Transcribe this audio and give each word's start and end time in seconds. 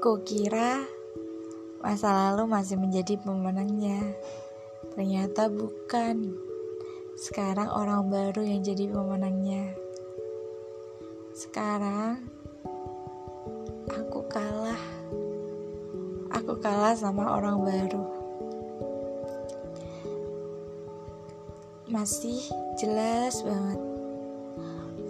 Kukira 0.00 0.80
masa 1.84 2.08
lalu 2.08 2.48
masih 2.48 2.80
menjadi 2.80 3.20
pemenangnya. 3.20 4.00
Ternyata 4.96 5.52
bukan. 5.52 6.32
Sekarang 7.20 7.68
orang 7.68 8.08
baru 8.08 8.40
yang 8.40 8.64
jadi 8.64 8.88
pemenangnya. 8.88 9.76
Sekarang 11.36 12.24
aku 13.92 14.24
kalah. 14.24 14.80
Aku 16.32 16.56
kalah 16.64 16.96
sama 16.96 17.36
orang 17.36 17.60
baru. 17.60 18.04
Masih 21.92 22.40
jelas 22.80 23.44
banget 23.44 23.80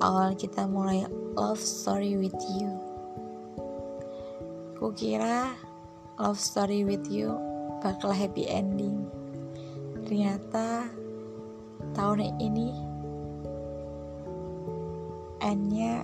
awal 0.00 0.32
kita 0.34 0.64
mulai 0.64 1.04
love 1.36 1.60
story 1.60 2.16
with 2.16 2.34
you. 2.58 2.89
Kukira 4.80 5.52
love 6.16 6.40
story 6.40 6.88
with 6.88 7.04
you 7.12 7.36
bakal 7.84 8.16
happy 8.16 8.48
ending. 8.48 9.04
Ternyata 10.08 10.88
tahun 11.92 12.40
ini 12.40 12.72
endnya 15.44 16.00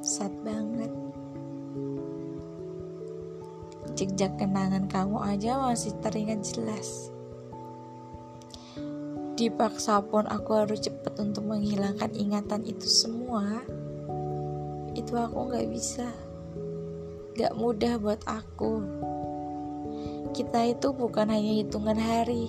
sad 0.00 0.32
banget. 0.40 0.88
Jejak 3.92 4.40
kenangan 4.40 4.88
kamu 4.88 5.20
aja 5.20 5.60
masih 5.68 5.92
teringat 6.00 6.48
jelas. 6.48 7.12
Dipaksa 9.36 10.00
pun 10.00 10.24
aku 10.24 10.64
harus 10.64 10.80
cepat 10.80 11.20
untuk 11.20 11.44
menghilangkan 11.44 12.16
ingatan 12.16 12.64
itu 12.64 12.88
semua. 12.88 13.60
Itu 14.96 15.12
aku 15.12 15.52
gak 15.52 15.68
bisa. 15.68 16.08
Gak 17.36 17.52
mudah 17.52 18.00
buat 18.00 18.24
aku. 18.24 18.80
Kita 20.32 20.64
itu 20.64 20.88
bukan 20.96 21.28
hanya 21.28 21.60
hitungan 21.60 22.00
hari. 22.00 22.48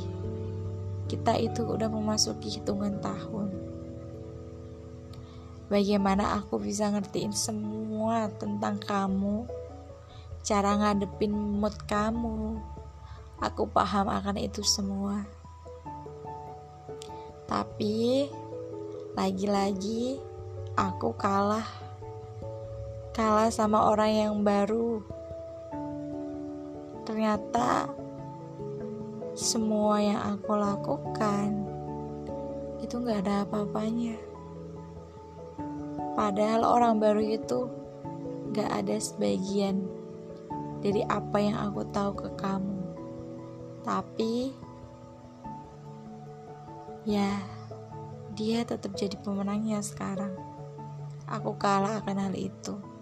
Kita 1.12 1.36
itu 1.36 1.68
udah 1.68 1.92
memasuki 1.92 2.56
hitungan 2.56 2.96
tahun. 3.04 3.52
Bagaimana 5.68 6.40
aku 6.40 6.64
bisa 6.64 6.88
ngertiin 6.88 7.36
semua 7.36 8.32
tentang 8.40 8.80
kamu, 8.80 9.44
cara 10.48 10.80
ngadepin 10.80 11.36
mood 11.36 11.76
kamu. 11.84 12.56
Aku 13.44 13.68
paham 13.68 14.08
akan 14.08 14.40
itu 14.40 14.64
semua. 14.64 15.28
Tapi 17.44 18.32
lagi-lagi 19.20 20.16
aku 20.80 21.12
kalah. 21.20 21.87
Kalah 23.18 23.50
sama 23.50 23.90
orang 23.90 24.14
yang 24.14 24.36
baru. 24.46 25.02
Ternyata 27.02 27.90
semua 29.34 29.98
yang 29.98 30.22
aku 30.38 30.54
lakukan 30.54 31.66
itu 32.78 32.94
gak 33.02 33.26
ada 33.26 33.42
apa-apanya. 33.42 34.22
Padahal 36.14 36.62
orang 36.62 37.02
baru 37.02 37.26
itu 37.26 37.66
gak 38.54 38.86
ada 38.86 39.02
sebagian 39.02 39.81
dari 40.86 41.02
apa 41.09 41.42
yang 41.42 41.58
aku 41.58 41.90
tahu 41.90 42.14
ke 42.14 42.30
kamu. 42.38 42.78
Tapi 43.81 44.54
Ya, 47.08 47.40
dia 48.36 48.68
tetap 48.68 48.92
jadi 49.00 49.16
pemenangnya 49.24 49.80
sekarang. 49.80 50.36
Aku 51.24 51.56
kalah 51.56 52.04
akan 52.04 52.20
hal 52.20 52.36
itu. 52.36 52.97